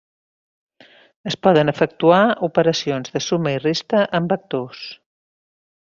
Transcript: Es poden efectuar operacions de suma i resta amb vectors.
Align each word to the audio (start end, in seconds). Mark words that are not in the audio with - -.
Es 1.31 1.37
poden 1.47 1.71
efectuar 1.73 2.21
operacions 2.49 3.15
de 3.19 3.23
suma 3.27 3.55
i 3.59 3.63
resta 3.69 4.03
amb 4.21 4.35
vectors. 4.37 4.85